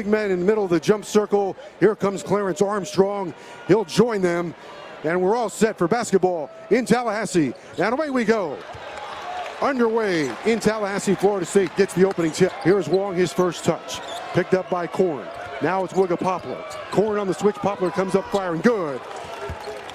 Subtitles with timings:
[0.00, 1.54] Big man in the middle of the jump circle.
[1.78, 3.34] Here comes Clarence Armstrong.
[3.68, 4.54] He'll join them.
[5.04, 7.52] And we're all set for basketball in Tallahassee.
[7.76, 8.56] And away we go
[9.60, 11.16] underway in Tallahassee.
[11.16, 12.50] Florida State gets the opening tip.
[12.62, 14.00] Here's Wong, his first touch.
[14.32, 15.28] Picked up by Corn.
[15.60, 16.64] Now it's Wooga Poplar.
[16.90, 17.56] Corn on the switch.
[17.56, 18.62] Poplar comes up firing.
[18.62, 19.02] Good.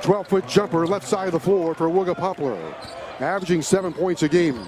[0.03, 2.75] 12 foot jumper left side of the floor for Wooga Poplar.
[3.19, 4.67] Averaging seven points a game.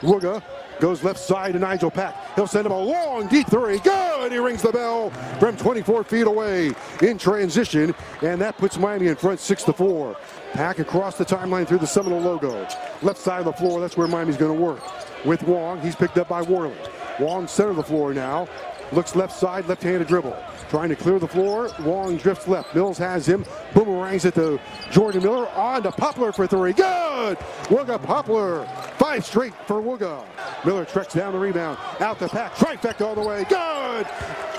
[0.00, 0.42] Wooga
[0.80, 2.34] goes left side to Nigel Pack.
[2.34, 3.78] He'll send him a long deep three.
[3.78, 4.32] Good.
[4.32, 6.72] He rings the bell from 24 feet away
[7.02, 7.94] in transition.
[8.22, 10.16] And that puts Miami in front 6 to 4.
[10.52, 12.66] Pack across the timeline through the Seminole logo.
[13.02, 14.82] Left side of the floor, that's where Miami's going to work.
[15.24, 16.76] With Wong, he's picked up by Warley.
[17.20, 18.48] Wong center of the floor now.
[18.92, 20.36] Looks left side, left-handed dribble.
[20.68, 21.70] Trying to clear the floor.
[21.80, 22.74] Wong drifts left.
[22.74, 23.44] Mills has him.
[23.74, 24.60] Boomerangs it to
[24.90, 25.48] Jordan Miller.
[25.50, 26.72] On to Poplar for three.
[26.72, 27.38] Good!
[27.68, 28.66] Wooga Poplar.
[28.98, 30.24] Five straight for Wooga.
[30.64, 31.78] Miller treks down the rebound.
[32.00, 32.54] Out the pack.
[32.54, 33.44] Trifecta all the way.
[33.48, 34.06] Good!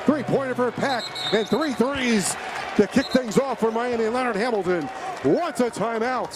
[0.06, 1.04] Three-pointer for Pack.
[1.34, 2.36] And three threes
[2.76, 4.06] to kick things off for Miami.
[4.06, 4.90] Leonard Hamilton
[5.24, 6.32] wants a timeout.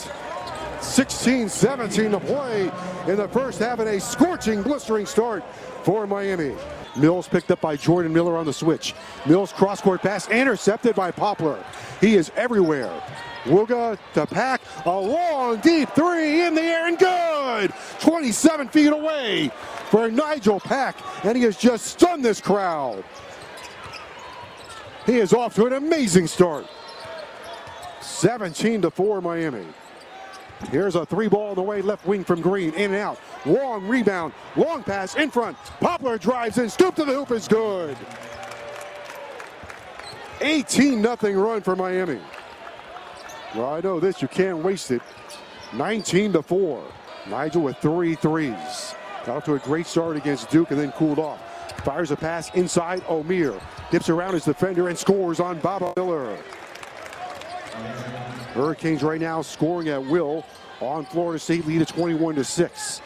[0.79, 2.71] 16-17 to play
[3.11, 5.43] in the first half and a scorching, blistering start
[5.83, 6.55] for Miami.
[6.95, 8.93] Mills picked up by Jordan Miller on the switch.
[9.25, 11.63] Mills cross-court pass intercepted by Poplar.
[12.01, 12.91] He is everywhere.
[13.45, 17.73] Wooga to pack a long deep three in the air and good.
[17.99, 19.51] 27 feet away
[19.89, 23.03] for Nigel Pack, and he has just stunned this crowd.
[25.05, 26.65] He is off to an amazing start.
[28.01, 29.65] 17 to 4 Miami.
[30.69, 33.19] Here's a three ball in the way, left wing from Green, in and out.
[33.45, 35.57] Long rebound, long pass in front.
[35.79, 37.97] Poplar drives in, scoop to the hoop is good.
[40.41, 42.19] 18 nothing run for Miami.
[43.55, 45.01] Well, I know this, you can't waste it.
[45.73, 46.83] 19 to 4.
[47.27, 48.95] Nigel with three threes.
[49.25, 51.39] Got off to a great start against Duke and then cooled off.
[51.83, 53.61] Fires a pass inside Omier.
[53.91, 56.37] Dips around his defender and scores on Baba Miller.
[58.55, 60.45] Hurricanes right now scoring at will
[60.79, 63.01] on Florida State lead at 21 to 6.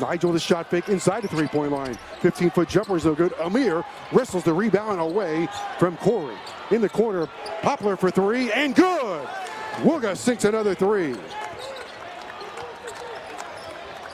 [0.00, 1.98] Nigel the shot fake inside the three-point line.
[2.20, 3.32] 15-foot jumper is no good.
[3.32, 5.48] Omier wrestles the rebound away
[5.78, 6.36] from Corey.
[6.70, 7.28] In the corner,
[7.62, 9.28] Poplar for three and good.
[9.78, 11.16] Wooga sinks another three.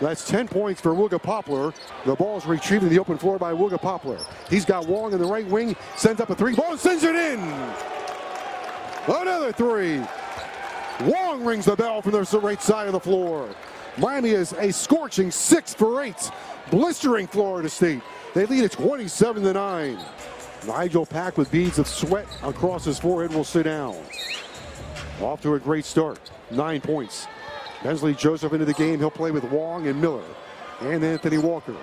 [0.01, 1.75] That's 10 points for Wooga Poplar.
[2.07, 4.19] The ball is retrieved in the open floor by Wooga Poplar.
[4.49, 7.41] He's got Wong in the right wing, sends up a three ball, sends it in.
[9.07, 10.01] Another three.
[11.03, 13.49] Wong rings the bell from the right side of the floor.
[13.99, 16.31] Miami is a scorching six for eight,
[16.71, 18.03] blistering Florida State.
[18.35, 19.99] They lead at 27 to 9.
[20.67, 23.97] Nigel Pack with beads of sweat across his forehead will sit down.
[25.21, 26.19] Off to a great start.
[26.51, 27.29] Nine points.
[27.85, 28.99] Bensley Joseph into the game.
[28.99, 30.25] He'll play with Wong and Miller
[30.81, 31.77] and Anthony Walker.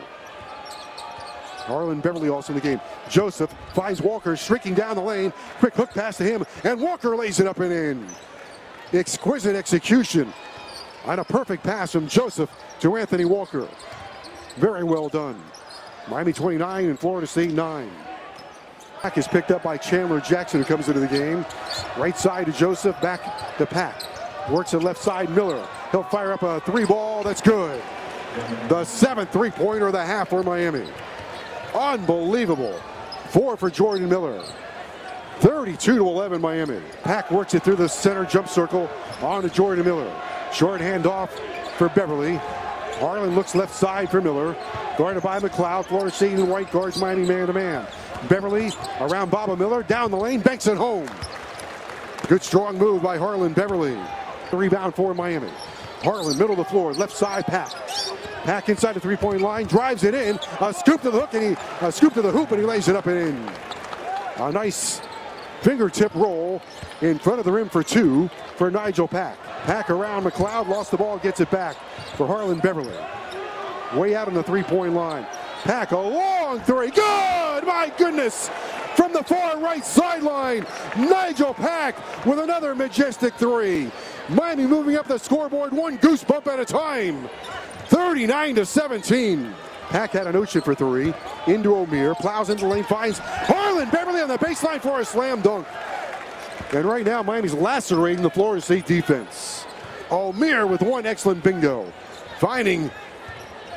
[1.66, 2.82] Harlond Beverly also in the game.
[3.10, 5.32] Joseph finds Walker streaking down the lane.
[5.60, 8.08] Quick hook pass to him, and Walker lays it up and in.
[8.94, 10.32] Exquisite execution
[11.06, 13.68] on a perfect pass from Joseph to Anthony Walker.
[14.58, 15.42] Very well done.
[16.08, 17.92] Miami 29 and Florida State 9.
[19.02, 21.46] Pack is picked up by Chandler Jackson who comes into the game.
[21.98, 24.04] Right side to Joseph, back to Pack.
[24.50, 25.68] Works it left side, Miller.
[25.92, 27.82] He'll fire up a three ball, that's good.
[28.68, 30.88] The seventh three-pointer of the half for Miami.
[31.74, 32.80] Unbelievable.
[33.30, 34.44] Four for Jordan Miller.
[35.40, 36.82] 32 to 11 Miami.
[37.04, 38.90] Pack works it through the center jump circle
[39.22, 40.12] on to Jordan Miller.
[40.54, 41.30] Short handoff
[41.78, 42.40] for Beverly.
[43.00, 44.56] Harlond looks left side for Miller.
[44.98, 45.86] Guarded by McLeod.
[45.86, 47.86] Florida State in white guards Miami man to man.
[48.30, 49.84] Beverly around Baba Miller.
[49.84, 50.40] Down the lane.
[50.40, 51.10] Banks it home.
[52.28, 53.98] Good strong move by Harlond Beverly.
[54.54, 55.50] Rebound for Miami.
[56.00, 56.94] Harlond middle of the floor.
[56.94, 57.72] Left side Pack.
[58.46, 59.66] Pack inside the three-point line.
[59.66, 60.40] Drives it in.
[60.62, 62.88] A scoop to the hook and he a scoop to the hoop and he lays
[62.88, 63.50] it up and in.
[64.38, 65.02] A nice
[65.62, 66.62] fingertip roll
[67.02, 69.38] in front of the rim for two for Nigel Pack.
[69.64, 71.76] Pack around McLeod, lost the ball, gets it back
[72.16, 72.96] for Harlond Beverly.
[73.96, 75.26] Way out on the three-point line.
[75.64, 76.92] Pack a long three.
[76.92, 77.66] Good!
[77.66, 78.50] My goodness!
[78.96, 80.66] From the far right sideline,
[80.98, 83.92] Nigel Pack with another majestic three.
[84.30, 87.30] Miami moving up the scoreboard one goosebump at a time.
[87.88, 89.54] 39 to 17.
[89.90, 91.14] Pack had an ocean for three.
[91.48, 92.16] Into Omier.
[92.16, 92.84] Plows into the lane.
[92.84, 93.20] Finds
[93.76, 95.68] Harlond Beverly on the baseline for a slam dunk.
[96.72, 99.66] And right now, Miami's lacerating the Florida State defense.
[100.08, 101.92] Omier with one excellent bingo.
[102.40, 102.90] Finding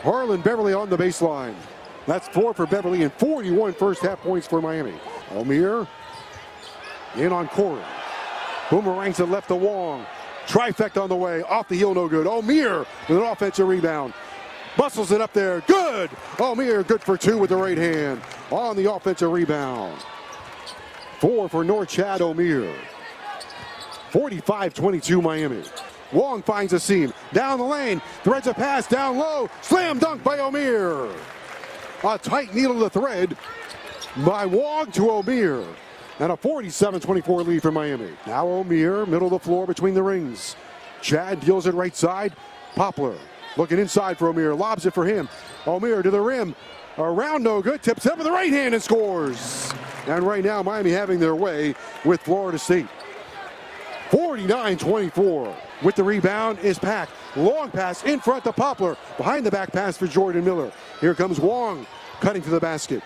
[0.02, 1.54] Harlond Beverly on the baseline.
[2.06, 4.94] That's four for Beverly and 41 first half points for Miami.
[5.30, 5.88] Omier
[7.16, 7.82] in on Corey.
[8.70, 10.06] Boomerangs it left to Wong.
[10.46, 11.42] Trifecta on the way.
[11.42, 12.26] Off the heel, no good.
[12.26, 14.14] Omier with an offensive rebound.
[14.78, 15.60] Bustles it up there.
[15.62, 16.08] Good.
[16.36, 18.22] Omier good for two with the right hand.
[18.52, 20.00] On the offensive rebound.
[21.18, 22.72] Four for Norchad Omier.
[24.12, 25.64] 45-22 Miami.
[26.12, 27.12] Wong finds a seam.
[27.32, 28.00] Down the lane.
[28.22, 29.50] Threads a pass down low.
[29.62, 31.12] Slam dunk by Omier.
[32.04, 33.36] A tight needle to thread
[34.24, 35.66] by Wong to Omier.
[36.20, 38.10] And a 47-24 lead for Miami.
[38.28, 40.54] Now Omier, middle of the floor between the rings.
[41.02, 42.32] Chad deals it right side.
[42.76, 43.18] Poplar
[43.58, 44.56] looking inside for Omier.
[44.56, 45.28] Lobs it for him.
[45.64, 46.54] Omier to the rim.
[46.96, 47.82] Around no good.
[47.82, 49.70] Tips up with the right hand and scores.
[50.06, 51.74] And right now Miami having their way
[52.04, 52.86] with Florida State.
[54.10, 55.54] 49-24.
[55.82, 57.08] With the rebound is Pack.
[57.36, 58.96] Long pass in front to Poplar.
[59.16, 60.72] Behind the back pass for Jordan Miller.
[61.00, 61.86] Here comes Wong
[62.20, 63.02] cutting to the basket.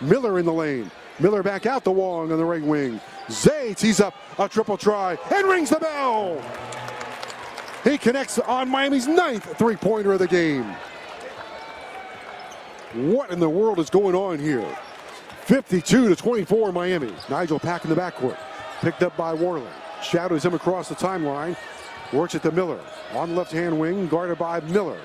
[0.00, 0.90] Miller in the lane.
[1.18, 3.00] Miller back out to Wong on the right wing.
[3.30, 6.40] Zay tees up a triple try and rings the bell.
[7.84, 10.64] He connects on Miami's ninth three-pointer of the game.
[12.92, 14.66] What in the world is going on here?
[15.44, 17.12] 52 to 24 Miami.
[17.28, 18.36] Nigel Pack in the backcourt.
[18.80, 19.72] Picked up by Warland.
[20.02, 21.56] Shadows him across the timeline.
[22.12, 22.80] Works it to Miller.
[23.14, 24.98] On the left-hand wing, guarded by Miller.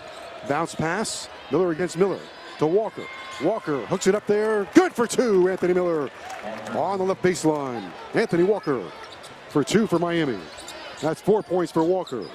[0.50, 1.30] Bounce pass.
[1.51, 2.19] Miller against Miller.
[2.60, 3.06] To Walker.
[3.44, 4.68] Walker hooks it up there.
[4.74, 5.48] Good for two.
[5.50, 6.10] Anthony Miller
[6.72, 7.92] on the left baseline.
[8.13, 8.83] Anthony Walker
[9.50, 10.39] for two for Miami.
[11.01, 12.25] That's four points for Walker.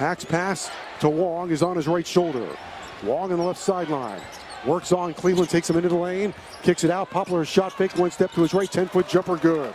[0.00, 0.70] Pack's pass
[1.00, 2.56] to Wong is on his right shoulder.
[3.04, 4.22] Wong on the left sideline.
[4.64, 6.32] Works on Cleveland, takes him into the lane,
[6.62, 7.10] kicks it out.
[7.10, 9.74] Poplar shot fake, one step to his right, 10 foot jumper, good.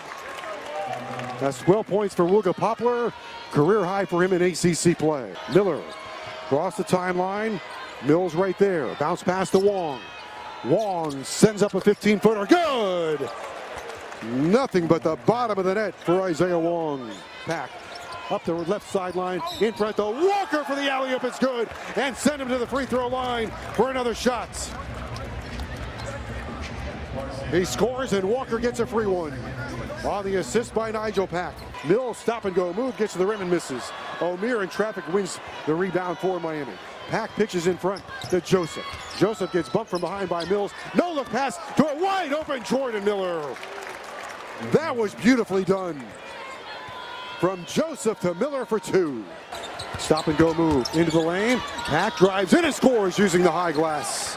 [1.40, 3.14] That's 12 points for Wooga Poplar.
[3.52, 5.32] Career high for him in ACC play.
[5.54, 5.80] Miller
[6.46, 7.62] across the timeline.
[8.04, 8.96] Mills right there.
[8.96, 10.02] Bounce pass to Wong.
[10.66, 12.48] Wong sends up a 15 footer.
[12.48, 13.30] Good!
[14.24, 17.12] Nothing but the bottom of the net for Isaiah Wong.
[17.46, 17.70] Pack
[18.30, 21.24] up the left sideline in front of Walker for the alley-oop.
[21.24, 21.70] It's good.
[21.96, 24.50] And send him to the free throw line for another shot.
[27.52, 29.34] He scores and Walker gets a free one.
[30.06, 31.56] On the assist by Nigel Pack.
[31.88, 33.84] Mills stop and go move, gets to the rim and misses.
[34.20, 36.74] Omier in traffic wins the rebound for Miami.
[37.10, 38.86] Pack pitches in front to Joseph.
[39.20, 40.72] Joseph gets bumped from behind by Mills.
[40.96, 43.56] No look pass to a wide open Jordan Miller.
[44.72, 46.04] That was beautifully done.
[47.40, 49.26] From Joseph to Miller for two.
[50.00, 51.60] Stop and go move into the lane.
[51.60, 54.36] Pack drives in and scores using the high glass.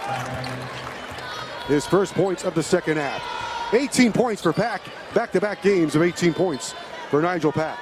[1.68, 3.22] His first points of the second half.
[3.72, 4.82] 18 points for Pack.
[5.14, 6.74] Back-to-back games of 18 points
[7.10, 7.78] for Nigel Pack.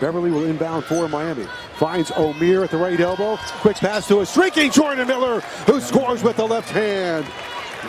[0.00, 1.46] Beverly will inbound for Miami.
[1.76, 3.36] Finds Omier at the right elbow.
[3.60, 7.26] Quick pass to a streaking Jordan Miller, who scores with the left hand.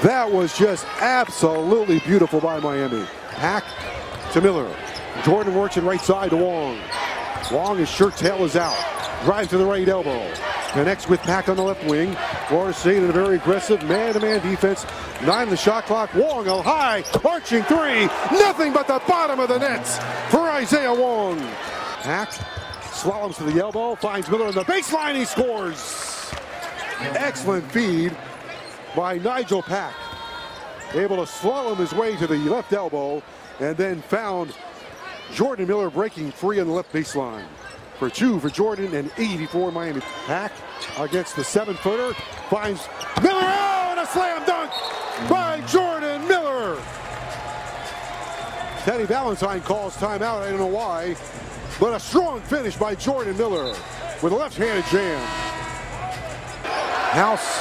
[0.03, 3.05] That was just absolutely beautiful by Miami.
[3.31, 3.63] Pack
[4.33, 4.69] to Miller.
[5.23, 6.79] Jordan works it right side to Wong.
[7.51, 8.77] Wong, his shirt tail is out.
[9.23, 10.31] Drives to the right elbow.
[10.71, 12.15] Connects with Pack on the left wing.
[12.47, 14.85] Florida State in a very aggressive man-to-man defense.
[15.23, 16.13] Nine the shot clock.
[16.13, 18.05] Wong a high, arching three.
[18.31, 19.97] Nothing but the bottom of the nets
[20.29, 21.39] for Isaiah Wong.
[22.01, 22.29] Pack
[22.91, 26.31] slaloms to the elbow, finds Miller on the baseline, he scores.
[26.99, 28.15] Excellent feed
[28.95, 29.95] by Nigel Pack.
[30.93, 33.23] Able to slalom his way to the left elbow
[33.59, 34.53] and then found
[35.33, 37.45] Jordan Miller breaking free on the left baseline.
[37.97, 40.01] For two for Jordan and 84 Miami.
[40.25, 40.53] Pack
[40.97, 42.13] against the seven footer.
[42.49, 42.87] Finds
[43.21, 43.41] Miller.
[43.41, 44.71] Oh, and a slam dunk
[45.29, 46.81] by Jordan Miller.
[48.83, 50.41] Teddy Valentine calls timeout.
[50.41, 51.15] I don't know why.
[51.79, 53.75] But a strong finish by Jordan Miller
[54.21, 55.21] with a left-handed jam.
[57.11, 57.59] House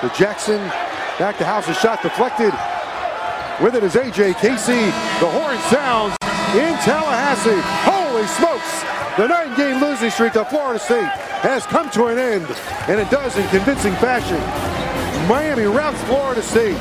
[0.00, 0.58] to Jackson.
[1.18, 1.68] Back to House.
[1.68, 2.52] A shot deflected.
[3.60, 4.34] With it is A.J.
[4.34, 4.86] Casey.
[5.20, 6.19] The horn sounds
[6.54, 7.60] in Tallahassee.
[7.86, 8.82] Holy smokes!
[9.16, 11.08] The nine-game losing streak of Florida State
[11.42, 12.44] has come to an end,
[12.88, 14.40] and it does in convincing fashion.
[15.28, 16.76] Miami routs Florida State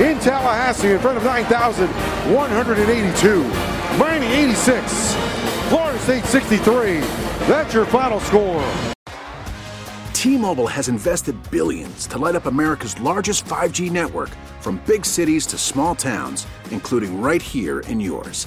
[0.00, 3.42] in Tallahassee in front of 9,182.
[3.98, 5.14] Miami 86,
[5.68, 7.00] Florida State 63.
[7.46, 8.64] That's your final score.
[10.14, 15.58] T-Mobile has invested billions to light up America's largest 5G network from big cities to
[15.58, 18.46] small towns, including right here in yours.